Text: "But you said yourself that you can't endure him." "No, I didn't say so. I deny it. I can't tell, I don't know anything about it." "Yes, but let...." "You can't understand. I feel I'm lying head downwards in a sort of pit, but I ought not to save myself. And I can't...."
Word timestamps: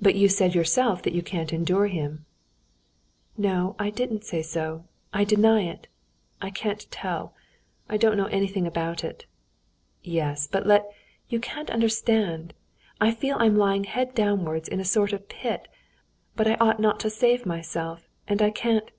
"But 0.00 0.14
you 0.14 0.30
said 0.30 0.54
yourself 0.54 1.02
that 1.02 1.12
you 1.12 1.20
can't 1.22 1.52
endure 1.52 1.86
him." 1.88 2.24
"No, 3.36 3.76
I 3.78 3.90
didn't 3.90 4.24
say 4.24 4.40
so. 4.40 4.84
I 5.12 5.24
deny 5.24 5.64
it. 5.64 5.86
I 6.40 6.48
can't 6.48 6.90
tell, 6.90 7.34
I 7.86 7.98
don't 7.98 8.16
know 8.16 8.24
anything 8.28 8.66
about 8.66 9.04
it." 9.04 9.26
"Yes, 10.02 10.46
but 10.46 10.66
let...." 10.66 10.90
"You 11.28 11.40
can't 11.40 11.68
understand. 11.68 12.54
I 13.02 13.10
feel 13.12 13.36
I'm 13.38 13.58
lying 13.58 13.84
head 13.84 14.14
downwards 14.14 14.66
in 14.66 14.80
a 14.80 14.84
sort 14.86 15.12
of 15.12 15.28
pit, 15.28 15.68
but 16.36 16.46
I 16.48 16.54
ought 16.54 16.80
not 16.80 16.98
to 17.00 17.10
save 17.10 17.44
myself. 17.44 18.08
And 18.26 18.40
I 18.40 18.48
can't...." 18.48 18.90